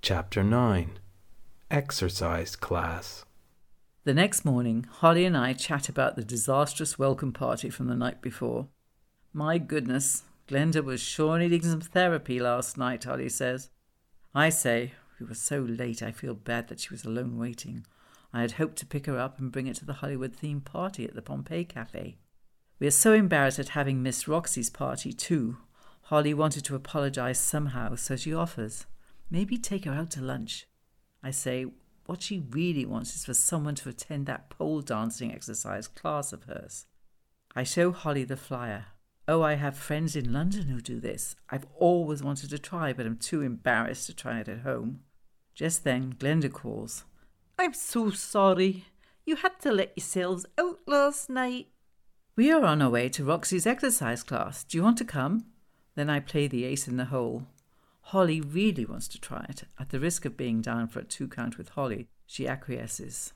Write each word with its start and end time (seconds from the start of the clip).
Chapter 0.00 0.44
9 0.44 1.00
Exercise 1.72 2.54
Class 2.54 3.24
The 4.04 4.14
next 4.14 4.44
morning, 4.44 4.86
Holly 4.88 5.24
and 5.24 5.36
I 5.36 5.52
chat 5.52 5.88
about 5.88 6.14
the 6.14 6.24
disastrous 6.24 7.00
welcome 7.00 7.32
party 7.32 7.68
from 7.68 7.88
the 7.88 7.96
night 7.96 8.22
before. 8.22 8.68
My 9.34 9.58
goodness, 9.58 10.22
Glenda 10.46 10.84
was 10.84 11.00
sure 11.00 11.36
needing 11.38 11.62
some 11.62 11.80
therapy 11.80 12.38
last 12.38 12.78
night, 12.78 13.04
Holly 13.04 13.28
says. 13.28 13.70
I 14.32 14.50
say, 14.50 14.92
we 15.18 15.26
were 15.26 15.34
so 15.34 15.58
late 15.58 16.00
I 16.00 16.12
feel 16.12 16.34
bad 16.34 16.68
that 16.68 16.78
she 16.78 16.90
was 16.90 17.04
alone 17.04 17.36
waiting. 17.36 17.84
I 18.32 18.42
had 18.42 18.52
hoped 18.52 18.76
to 18.76 18.86
pick 18.86 19.06
her 19.06 19.18
up 19.18 19.40
and 19.40 19.52
bring 19.52 19.66
her 19.66 19.74
to 19.74 19.84
the 19.84 19.94
Hollywood 19.94 20.36
themed 20.36 20.64
party 20.64 21.04
at 21.06 21.16
the 21.16 21.22
Pompeii 21.22 21.64
Cafe. 21.64 22.16
We 22.78 22.86
are 22.86 22.92
so 22.92 23.12
embarrassed 23.12 23.58
at 23.58 23.70
having 23.70 24.02
missed 24.02 24.28
Roxy's 24.28 24.70
party, 24.70 25.12
too. 25.12 25.58
Holly 26.02 26.32
wanted 26.32 26.64
to 26.66 26.76
apologize 26.76 27.40
somehow, 27.40 27.96
so 27.96 28.14
she 28.14 28.32
offers. 28.32 28.86
Maybe 29.30 29.58
take 29.58 29.84
her 29.84 29.92
out 29.92 30.10
to 30.12 30.22
lunch. 30.22 30.66
I 31.22 31.30
say, 31.30 31.66
what 32.06 32.22
she 32.22 32.38
really 32.50 32.86
wants 32.86 33.14
is 33.14 33.26
for 33.26 33.34
someone 33.34 33.74
to 33.76 33.88
attend 33.88 34.26
that 34.26 34.48
pole 34.48 34.80
dancing 34.80 35.32
exercise 35.32 35.86
class 35.86 36.32
of 36.32 36.44
hers. 36.44 36.86
I 37.54 37.64
show 37.64 37.92
Holly 37.92 38.24
the 38.24 38.36
flyer. 38.36 38.86
Oh, 39.26 39.42
I 39.42 39.54
have 39.54 39.76
friends 39.76 40.16
in 40.16 40.32
London 40.32 40.68
who 40.68 40.80
do 40.80 41.00
this. 41.00 41.36
I've 41.50 41.66
always 41.76 42.22
wanted 42.22 42.48
to 42.50 42.58
try, 42.58 42.94
but 42.94 43.04
I'm 43.04 43.18
too 43.18 43.42
embarrassed 43.42 44.06
to 44.06 44.14
try 44.14 44.40
it 44.40 44.48
at 44.48 44.60
home. 44.60 45.00
Just 45.54 45.84
then, 45.84 46.14
Glenda 46.14 46.50
calls. 46.50 47.04
I'm 47.58 47.74
so 47.74 48.10
sorry. 48.10 48.86
You 49.26 49.36
had 49.36 49.60
to 49.60 49.72
let 49.72 49.92
yourselves 49.96 50.46
out 50.56 50.78
last 50.86 51.28
night. 51.28 51.66
We 52.36 52.50
are 52.50 52.64
on 52.64 52.80
our 52.80 52.88
way 52.88 53.10
to 53.10 53.24
Roxy's 53.24 53.66
exercise 53.66 54.22
class. 54.22 54.64
Do 54.64 54.78
you 54.78 54.82
want 54.84 54.96
to 54.98 55.04
come? 55.04 55.44
Then 55.96 56.08
I 56.08 56.20
play 56.20 56.46
the 56.46 56.64
ace 56.64 56.88
in 56.88 56.96
the 56.96 57.06
hole. 57.06 57.48
Holly 58.08 58.40
really 58.40 58.86
wants 58.86 59.06
to 59.08 59.20
try 59.20 59.44
it. 59.50 59.64
At 59.78 59.90
the 59.90 60.00
risk 60.00 60.24
of 60.24 60.34
being 60.34 60.62
down 60.62 60.88
for 60.88 61.00
a 61.00 61.04
two 61.04 61.28
count 61.28 61.58
with 61.58 61.68
Holly, 61.68 62.08
she 62.24 62.48
acquiesces. 62.48 63.34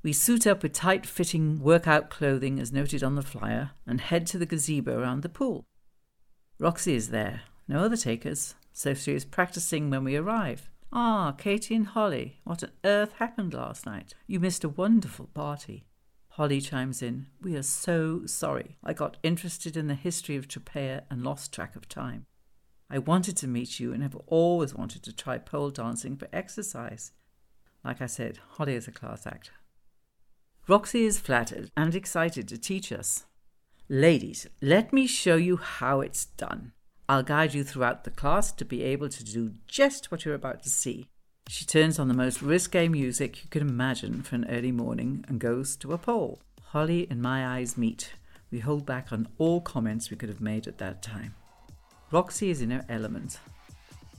We 0.00 0.12
suit 0.12 0.46
up 0.46 0.62
with 0.62 0.72
tight 0.72 1.04
fitting 1.04 1.58
workout 1.60 2.08
clothing 2.08 2.60
as 2.60 2.70
noted 2.70 3.02
on 3.02 3.16
the 3.16 3.22
flyer 3.22 3.72
and 3.84 4.00
head 4.00 4.28
to 4.28 4.38
the 4.38 4.46
gazebo 4.46 4.96
around 4.96 5.22
the 5.22 5.28
pool. 5.28 5.64
Roxy 6.60 6.94
is 6.94 7.08
there, 7.08 7.42
no 7.66 7.80
other 7.80 7.96
takers, 7.96 8.54
so 8.72 8.94
she 8.94 9.12
is 9.12 9.24
practicing 9.24 9.90
when 9.90 10.04
we 10.04 10.14
arrive. 10.14 10.70
Ah, 10.92 11.32
Katie 11.32 11.74
and 11.74 11.88
Holly, 11.88 12.38
what 12.44 12.62
on 12.62 12.70
earth 12.84 13.14
happened 13.14 13.54
last 13.54 13.86
night? 13.86 14.14
You 14.28 14.38
missed 14.38 14.62
a 14.62 14.68
wonderful 14.68 15.30
party. 15.34 15.84
Holly 16.28 16.60
chimes 16.60 17.02
in, 17.02 17.26
We 17.42 17.56
are 17.56 17.64
so 17.64 18.24
sorry. 18.26 18.78
I 18.84 18.92
got 18.92 19.16
interested 19.24 19.76
in 19.76 19.88
the 19.88 19.96
history 19.96 20.36
of 20.36 20.46
Tropea 20.46 21.02
and 21.10 21.24
lost 21.24 21.52
track 21.52 21.74
of 21.74 21.88
time. 21.88 22.26
I 22.90 22.98
wanted 22.98 23.36
to 23.38 23.48
meet 23.48 23.80
you 23.80 23.92
and 23.92 24.02
have 24.02 24.16
always 24.26 24.74
wanted 24.74 25.02
to 25.04 25.12
try 25.12 25.38
pole 25.38 25.70
dancing 25.70 26.16
for 26.16 26.28
exercise. 26.32 27.12
Like 27.84 28.00
I 28.00 28.06
said, 28.06 28.38
Holly 28.50 28.74
is 28.74 28.88
a 28.88 28.92
class 28.92 29.26
act. 29.26 29.50
Roxy 30.66 31.04
is 31.04 31.18
flattered 31.18 31.70
and 31.76 31.94
excited 31.94 32.48
to 32.48 32.58
teach 32.58 32.90
us. 32.92 33.24
Ladies, 33.88 34.46
let 34.62 34.92
me 34.92 35.06
show 35.06 35.36
you 35.36 35.58
how 35.58 36.00
it's 36.00 36.24
done. 36.24 36.72
I'll 37.06 37.22
guide 37.22 37.52
you 37.52 37.64
throughout 37.64 38.04
the 38.04 38.10
class 38.10 38.50
to 38.52 38.64
be 38.64 38.82
able 38.82 39.10
to 39.10 39.24
do 39.24 39.52
just 39.66 40.10
what 40.10 40.24
you're 40.24 40.34
about 40.34 40.62
to 40.62 40.70
see. 40.70 41.08
She 41.48 41.66
turns 41.66 41.98
on 41.98 42.08
the 42.08 42.14
most 42.14 42.40
risque 42.40 42.88
music 42.88 43.44
you 43.44 43.50
can 43.50 43.60
imagine 43.60 44.22
for 44.22 44.36
an 44.36 44.46
early 44.48 44.72
morning 44.72 45.24
and 45.28 45.38
goes 45.38 45.76
to 45.76 45.92
a 45.92 45.98
pole. 45.98 46.40
Holly 46.68 47.06
and 47.10 47.20
my 47.20 47.46
eyes 47.46 47.76
meet. 47.76 48.14
We 48.50 48.60
hold 48.60 48.86
back 48.86 49.12
on 49.12 49.28
all 49.36 49.60
comments 49.60 50.10
we 50.10 50.16
could 50.16 50.30
have 50.30 50.40
made 50.40 50.66
at 50.66 50.78
that 50.78 51.02
time. 51.02 51.34
Roxy 52.10 52.50
is 52.50 52.60
in 52.60 52.70
her 52.70 52.84
element. 52.88 53.38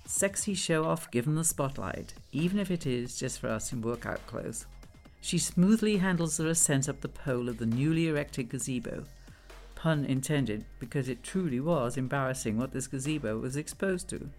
Sexy 0.05 0.53
show 0.53 0.86
off 0.86 1.09
given 1.11 1.36
the 1.36 1.44
spotlight, 1.44 2.14
even 2.31 2.59
if 2.59 2.69
it 2.69 2.86
is 2.86 3.17
just 3.17 3.39
for 3.39 3.47
us 3.50 3.72
in 3.73 3.81
workout 3.81 4.25
clothes. 4.28 4.66
She 5.22 5.38
smoothly 5.39 5.97
handles 5.97 6.38
the 6.38 6.47
ascent 6.50 6.88
up 6.88 7.02
the 7.02 7.09
pole 7.09 7.50
of 7.50 7.58
the 7.58 7.66
newly 7.66 8.07
erected 8.07 8.50
gazebo. 8.50 9.06
Pun 9.74 10.06
intended, 10.06 10.66
because 10.79 11.09
it 11.09 11.24
truly 11.24 11.59
was 11.59 11.97
embarrassing 11.97 12.57
what 12.57 12.72
this 12.72 12.88
gazebo 12.88 13.40
was 13.40 13.56
exposed 13.56 14.07
to. 14.09 14.29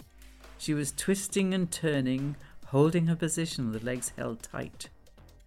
She 0.59 0.75
was 0.75 0.93
twisting 0.93 1.53
and 1.55 1.71
turning, 1.71 2.37
holding 2.67 3.07
her 3.07 3.17
position 3.17 3.73
with 3.73 3.83
legs 3.83 4.13
held 4.17 4.43
tight. 4.43 4.89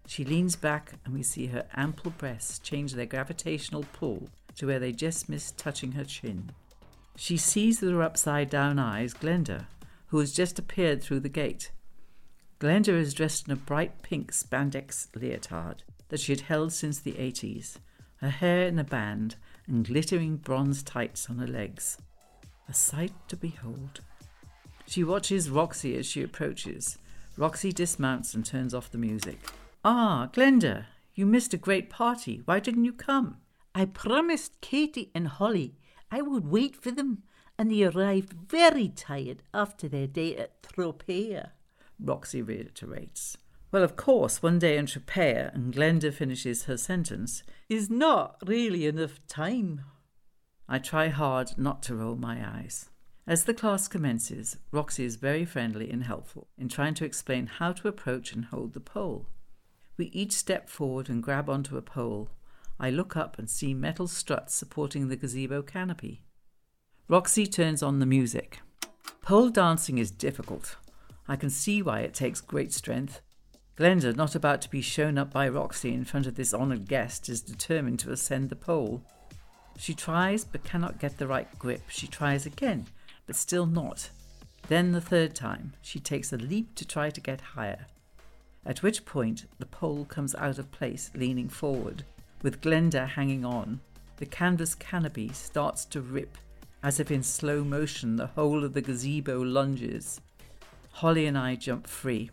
She 0.06 0.24
leans 0.24 0.56
back, 0.56 0.94
and 1.04 1.14
we 1.14 1.22
see 1.22 1.46
her 1.46 1.66
ample 1.74 2.10
breasts 2.10 2.58
change 2.58 2.92
their 2.92 3.06
gravitational 3.06 3.84
pull 3.92 4.28
to 4.56 4.66
where 4.66 4.78
they 4.78 4.92
just 4.92 5.28
miss 5.28 5.52
touching 5.52 5.92
her 5.92 6.04
chin. 6.04 6.50
She 7.20 7.36
sees 7.36 7.82
with 7.82 7.90
her 7.90 8.02
upside 8.02 8.48
down 8.48 8.78
eyes 8.78 9.12
Glenda, 9.12 9.66
who 10.06 10.20
has 10.20 10.32
just 10.32 10.58
appeared 10.58 11.02
through 11.02 11.20
the 11.20 11.28
gate. 11.28 11.70
Glenda 12.58 12.98
is 12.98 13.12
dressed 13.12 13.46
in 13.46 13.52
a 13.52 13.56
bright 13.56 14.00
pink 14.00 14.32
spandex 14.32 15.06
leotard 15.14 15.82
that 16.08 16.20
she 16.20 16.32
had 16.32 16.40
held 16.40 16.72
since 16.72 16.98
the 16.98 17.12
80s, 17.12 17.76
her 18.22 18.30
hair 18.30 18.66
in 18.66 18.78
a 18.78 18.84
band 18.84 19.36
and 19.66 19.86
glittering 19.86 20.38
bronze 20.38 20.82
tights 20.82 21.28
on 21.28 21.36
her 21.36 21.46
legs. 21.46 21.98
A 22.70 22.72
sight 22.72 23.12
to 23.28 23.36
behold. 23.36 24.00
She 24.86 25.04
watches 25.04 25.50
Roxy 25.50 25.98
as 25.98 26.06
she 26.06 26.22
approaches. 26.22 26.96
Roxy 27.36 27.70
dismounts 27.70 28.32
and 28.32 28.46
turns 28.46 28.72
off 28.72 28.90
the 28.90 28.96
music. 28.96 29.38
Ah, 29.84 30.30
Glenda, 30.32 30.86
you 31.14 31.26
missed 31.26 31.52
a 31.52 31.58
great 31.58 31.90
party. 31.90 32.40
Why 32.46 32.60
didn't 32.60 32.86
you 32.86 32.94
come? 32.94 33.36
I 33.74 33.84
promised 33.84 34.62
Katie 34.62 35.10
and 35.14 35.28
Holly 35.28 35.74
I 36.10 36.22
would 36.22 36.46
wait 36.46 36.74
for 36.76 36.90
them, 36.90 37.22
and 37.58 37.70
they 37.70 37.84
arrived 37.84 38.32
very 38.32 38.88
tired 38.88 39.42
after 39.54 39.88
their 39.88 40.06
day 40.06 40.36
at 40.36 40.62
Tropea. 40.62 41.50
Roxy 41.98 42.42
reiterates. 42.42 43.36
Well, 43.72 43.82
of 43.84 43.96
course, 43.96 44.42
one 44.42 44.58
day 44.58 44.76
in 44.76 44.86
Tropea, 44.86 45.54
and 45.54 45.72
Glenda 45.72 46.12
finishes 46.12 46.64
her 46.64 46.76
sentence, 46.76 47.42
is 47.68 47.88
not 47.88 48.42
really 48.44 48.86
enough 48.86 49.24
time. 49.28 49.82
I 50.68 50.78
try 50.78 51.08
hard 51.08 51.56
not 51.56 51.82
to 51.84 51.94
roll 51.94 52.16
my 52.16 52.44
eyes. 52.44 52.90
As 53.26 53.44
the 53.44 53.54
class 53.54 53.86
commences, 53.86 54.56
Roxy 54.72 55.04
is 55.04 55.16
very 55.16 55.44
friendly 55.44 55.90
and 55.90 56.02
helpful 56.02 56.48
in 56.58 56.68
trying 56.68 56.94
to 56.94 57.04
explain 57.04 57.46
how 57.46 57.72
to 57.72 57.86
approach 57.86 58.32
and 58.32 58.46
hold 58.46 58.72
the 58.72 58.80
pole. 58.80 59.28
We 59.96 60.06
each 60.06 60.32
step 60.32 60.68
forward 60.68 61.08
and 61.08 61.22
grab 61.22 61.48
onto 61.48 61.76
a 61.76 61.82
pole. 61.82 62.30
I 62.82 62.88
look 62.88 63.14
up 63.14 63.38
and 63.38 63.50
see 63.50 63.74
metal 63.74 64.08
struts 64.08 64.54
supporting 64.54 65.08
the 65.08 65.16
gazebo 65.16 65.60
canopy. 65.60 66.22
Roxy 67.08 67.46
turns 67.46 67.82
on 67.82 67.98
the 67.98 68.06
music. 68.06 68.60
Pole 69.20 69.50
dancing 69.50 69.98
is 69.98 70.10
difficult. 70.10 70.76
I 71.28 71.36
can 71.36 71.50
see 71.50 71.82
why 71.82 72.00
it 72.00 72.14
takes 72.14 72.40
great 72.40 72.72
strength. 72.72 73.20
Glenda, 73.76 74.16
not 74.16 74.34
about 74.34 74.62
to 74.62 74.70
be 74.70 74.80
shown 74.80 75.18
up 75.18 75.30
by 75.30 75.46
Roxy 75.46 75.92
in 75.92 76.04
front 76.04 76.26
of 76.26 76.36
this 76.36 76.54
honoured 76.54 76.88
guest, 76.88 77.28
is 77.28 77.42
determined 77.42 77.98
to 78.00 78.12
ascend 78.12 78.48
the 78.48 78.56
pole. 78.56 79.02
She 79.76 79.92
tries 79.92 80.44
but 80.44 80.64
cannot 80.64 80.98
get 80.98 81.18
the 81.18 81.26
right 81.26 81.58
grip. 81.58 81.82
She 81.88 82.06
tries 82.06 82.46
again, 82.46 82.86
but 83.26 83.36
still 83.36 83.66
not. 83.66 84.08
Then 84.68 84.92
the 84.92 85.00
third 85.02 85.34
time, 85.34 85.74
she 85.82 86.00
takes 86.00 86.32
a 86.32 86.38
leap 86.38 86.74
to 86.76 86.86
try 86.86 87.10
to 87.10 87.20
get 87.20 87.40
higher. 87.40 87.86
At 88.64 88.82
which 88.82 89.04
point, 89.04 89.44
the 89.58 89.66
pole 89.66 90.06
comes 90.06 90.34
out 90.34 90.58
of 90.58 90.72
place, 90.72 91.10
leaning 91.14 91.48
forward. 91.48 92.04
With 92.42 92.60
Glenda 92.60 93.06
hanging 93.06 93.44
on, 93.44 93.80
the 94.16 94.26
canvas 94.26 94.74
canopy 94.74 95.30
starts 95.32 95.84
to 95.86 96.00
rip 96.00 96.36
as 96.82 96.98
if 96.98 97.10
in 97.10 97.22
slow 97.22 97.62
motion, 97.62 98.16
the 98.16 98.28
whole 98.28 98.64
of 98.64 98.72
the 98.72 98.80
gazebo 98.80 99.40
lunges. 99.40 100.20
Holly 100.92 101.26
and 101.26 101.36
I 101.36 101.54
jump 101.54 101.86
free. 101.86 102.30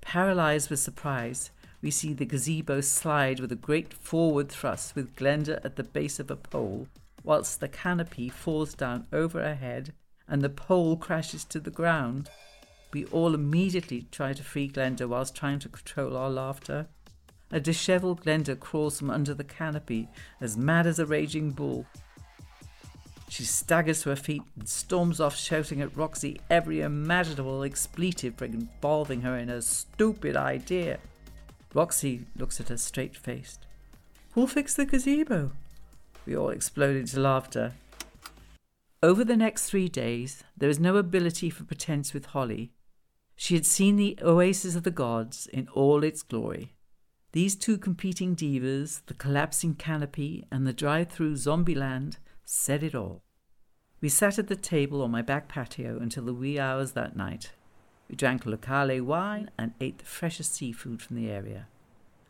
Paralyzed 0.00 0.70
with 0.70 0.78
surprise, 0.78 1.50
we 1.80 1.90
see 1.90 2.12
the 2.12 2.24
gazebo 2.24 2.80
slide 2.80 3.40
with 3.40 3.50
a 3.50 3.56
great 3.56 3.92
forward 3.92 4.48
thrust 4.48 4.94
with 4.94 5.16
Glenda 5.16 5.64
at 5.64 5.76
the 5.76 5.82
base 5.82 6.20
of 6.20 6.30
a 6.30 6.36
pole, 6.36 6.86
whilst 7.24 7.60
the 7.60 7.68
canopy 7.68 8.28
falls 8.28 8.74
down 8.74 9.06
over 9.12 9.40
her 9.42 9.56
head 9.56 9.92
and 10.28 10.42
the 10.42 10.48
pole 10.48 10.96
crashes 10.96 11.44
to 11.44 11.58
the 11.58 11.70
ground. 11.70 12.30
We 12.92 13.06
all 13.06 13.34
immediately 13.34 14.06
try 14.12 14.32
to 14.32 14.44
free 14.44 14.68
Glenda 14.68 15.08
whilst 15.08 15.34
trying 15.34 15.58
to 15.60 15.68
control 15.68 16.16
our 16.16 16.30
laughter. 16.30 16.86
A 17.52 17.60
dishevelled 17.60 18.24
Glenda 18.24 18.58
crawls 18.58 18.98
from 18.98 19.10
under 19.10 19.34
the 19.34 19.44
canopy, 19.44 20.08
as 20.40 20.56
mad 20.56 20.86
as 20.86 20.98
a 20.98 21.06
raging 21.06 21.50
bull. 21.50 21.86
She 23.28 23.44
staggers 23.44 24.02
to 24.02 24.10
her 24.10 24.16
feet 24.16 24.42
and 24.58 24.68
storms 24.68 25.20
off, 25.20 25.36
shouting 25.36 25.80
at 25.80 25.96
Roxy 25.96 26.40
every 26.50 26.80
imaginable 26.80 27.62
expletive 27.62 28.40
involving 28.42 29.20
her 29.20 29.36
in 29.36 29.48
her 29.48 29.60
stupid 29.60 30.36
idea. 30.36 30.98
Roxy 31.74 32.26
looks 32.36 32.58
at 32.60 32.68
her 32.68 32.76
straight 32.76 33.16
faced. 33.16 33.66
Who'll 34.32 34.46
fix 34.46 34.74
the 34.74 34.86
gazebo? 34.86 35.52
We 36.26 36.36
all 36.36 36.50
explode 36.50 36.96
into 36.96 37.20
laughter. 37.20 37.72
Over 39.02 39.24
the 39.24 39.36
next 39.36 39.68
three 39.68 39.88
days, 39.88 40.44
there 40.56 40.70
is 40.70 40.78
no 40.78 40.96
ability 40.96 41.50
for 41.50 41.64
pretense 41.64 42.14
with 42.14 42.26
Holly. 42.26 42.72
She 43.34 43.54
had 43.54 43.66
seen 43.66 43.96
the 43.96 44.18
oasis 44.22 44.74
of 44.74 44.84
the 44.84 44.90
gods 44.90 45.46
in 45.46 45.68
all 45.68 46.04
its 46.04 46.22
glory. 46.22 46.74
These 47.32 47.56
two 47.56 47.78
competing 47.78 48.36
divas, 48.36 49.00
the 49.06 49.14
collapsing 49.14 49.74
canopy 49.74 50.46
and 50.50 50.66
the 50.66 50.72
drive 50.74 51.08
through 51.08 51.36
Zombieland, 51.36 52.18
said 52.44 52.82
it 52.82 52.94
all. 52.94 53.22
We 54.02 54.10
sat 54.10 54.38
at 54.38 54.48
the 54.48 54.56
table 54.56 55.00
on 55.00 55.10
my 55.10 55.22
back 55.22 55.48
patio 55.48 55.98
until 55.98 56.24
the 56.24 56.34
wee 56.34 56.58
hours 56.58 56.92
that 56.92 57.16
night. 57.16 57.52
We 58.08 58.16
drank 58.16 58.44
locale 58.44 59.00
wine 59.02 59.50
and 59.56 59.72
ate 59.80 59.98
the 59.98 60.04
freshest 60.04 60.54
seafood 60.54 61.00
from 61.00 61.16
the 61.16 61.30
area. 61.30 61.68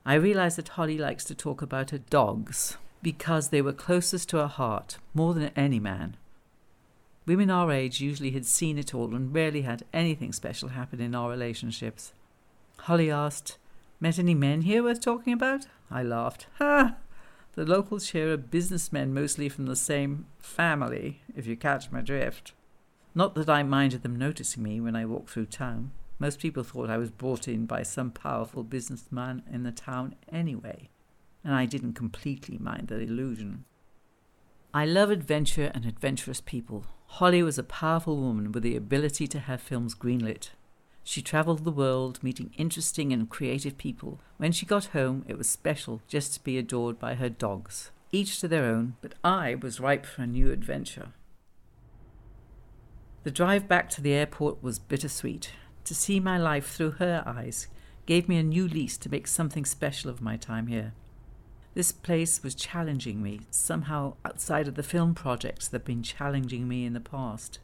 I 0.06 0.14
realized 0.14 0.58
that 0.58 0.68
Holly 0.68 0.98
likes 0.98 1.24
to 1.24 1.34
talk 1.34 1.62
about 1.62 1.90
her 1.90 1.98
dogs 1.98 2.76
because 3.02 3.48
they 3.48 3.62
were 3.62 3.72
closest 3.72 4.28
to 4.28 4.36
her 4.36 4.46
heart, 4.46 4.98
more 5.14 5.34
than 5.34 5.50
any 5.56 5.80
man. 5.80 6.16
Women 7.26 7.50
our 7.50 7.72
age 7.72 8.00
usually 8.00 8.30
had 8.30 8.46
seen 8.46 8.78
it 8.78 8.94
all 8.94 9.14
and 9.14 9.34
rarely 9.34 9.62
had 9.62 9.84
anything 9.92 10.32
special 10.32 10.68
happen 10.70 11.00
in 11.00 11.14
our 11.14 11.30
relationships. 11.30 12.12
Holly 12.78 13.10
asked, 13.10 13.58
Met 14.02 14.18
any 14.18 14.34
men 14.34 14.62
here 14.62 14.82
worth 14.82 15.00
talking 15.00 15.32
about? 15.32 15.66
I 15.88 16.02
laughed. 16.02 16.48
Ha! 16.58 16.96
The 17.52 17.64
locals 17.64 18.08
here 18.08 18.32
are 18.32 18.36
businessmen 18.36 19.14
mostly 19.14 19.48
from 19.48 19.66
the 19.66 19.76
same 19.76 20.26
family, 20.40 21.22
if 21.36 21.46
you 21.46 21.56
catch 21.56 21.92
my 21.92 22.00
drift. 22.00 22.52
Not 23.14 23.36
that 23.36 23.48
I 23.48 23.62
minded 23.62 24.02
them 24.02 24.16
noticing 24.16 24.64
me 24.64 24.80
when 24.80 24.96
I 24.96 25.04
walked 25.04 25.30
through 25.30 25.46
town. 25.46 25.92
Most 26.18 26.40
people 26.40 26.64
thought 26.64 26.90
I 26.90 26.96
was 26.96 27.12
brought 27.12 27.46
in 27.46 27.64
by 27.64 27.84
some 27.84 28.10
powerful 28.10 28.64
businessman 28.64 29.44
in 29.48 29.62
the 29.62 29.70
town 29.70 30.16
anyway, 30.32 30.88
and 31.44 31.54
I 31.54 31.64
didn't 31.64 31.92
completely 31.92 32.58
mind 32.58 32.88
the 32.88 32.98
illusion. 32.98 33.66
I 34.74 34.84
love 34.84 35.10
adventure 35.10 35.70
and 35.74 35.86
adventurous 35.86 36.40
people. 36.40 36.86
Holly 37.06 37.44
was 37.44 37.56
a 37.56 37.62
powerful 37.62 38.16
woman 38.16 38.50
with 38.50 38.64
the 38.64 38.74
ability 38.74 39.28
to 39.28 39.38
have 39.38 39.60
films 39.60 39.94
greenlit. 39.94 40.48
She 41.04 41.22
travelled 41.22 41.64
the 41.64 41.70
world 41.70 42.22
meeting 42.22 42.52
interesting 42.56 43.12
and 43.12 43.28
creative 43.28 43.76
people. 43.76 44.20
When 44.36 44.52
she 44.52 44.66
got 44.66 44.86
home, 44.86 45.24
it 45.28 45.36
was 45.36 45.48
special 45.48 46.00
just 46.06 46.34
to 46.34 46.44
be 46.44 46.58
adored 46.58 46.98
by 46.98 47.14
her 47.14 47.28
dogs, 47.28 47.90
each 48.12 48.40
to 48.40 48.48
their 48.48 48.64
own, 48.64 48.96
but 49.02 49.14
I 49.24 49.56
was 49.56 49.80
ripe 49.80 50.06
for 50.06 50.22
a 50.22 50.26
new 50.26 50.50
adventure. 50.52 51.08
The 53.24 53.30
drive 53.30 53.68
back 53.68 53.88
to 53.90 54.00
the 54.00 54.12
airport 54.12 54.62
was 54.62 54.78
bittersweet. 54.78 55.52
To 55.84 55.94
see 55.94 56.20
my 56.20 56.38
life 56.38 56.70
through 56.70 56.92
her 56.92 57.22
eyes 57.26 57.68
gave 58.06 58.28
me 58.28 58.36
a 58.36 58.42
new 58.42 58.66
lease 58.66 58.96
to 58.98 59.10
make 59.10 59.26
something 59.26 59.64
special 59.64 60.10
of 60.10 60.20
my 60.20 60.36
time 60.36 60.66
here. 60.66 60.92
This 61.74 61.92
place 61.92 62.42
was 62.42 62.54
challenging 62.54 63.22
me, 63.22 63.40
somehow 63.50 64.14
outside 64.24 64.68
of 64.68 64.74
the 64.74 64.82
film 64.82 65.14
projects 65.14 65.68
that 65.68 65.80
had 65.80 65.84
been 65.86 66.02
challenging 66.02 66.68
me 66.68 66.84
in 66.84 66.92
the 66.92 67.00
past. 67.00 67.60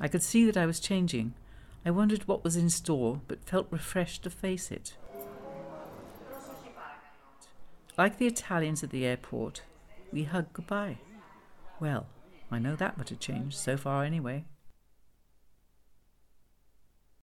I 0.00 0.08
could 0.08 0.22
see 0.22 0.44
that 0.46 0.56
I 0.56 0.66
was 0.66 0.80
changing. 0.80 1.34
I 1.86 1.90
wondered 1.90 2.26
what 2.26 2.42
was 2.42 2.56
in 2.56 2.68
store, 2.68 3.20
but 3.28 3.44
felt 3.44 3.68
refreshed 3.70 4.24
to 4.24 4.30
face 4.30 4.72
it. 4.72 4.96
Like 7.96 8.18
the 8.18 8.26
Italians 8.26 8.82
at 8.82 8.90
the 8.90 9.06
airport, 9.06 9.62
we 10.12 10.24
hugged 10.24 10.52
goodbye. 10.52 10.98
Well, 11.78 12.08
I 12.50 12.58
know 12.58 12.74
that 12.74 12.98
much 12.98 13.10
had 13.10 13.20
changed, 13.20 13.56
so 13.56 13.76
far 13.76 14.02
anyway. 14.02 14.44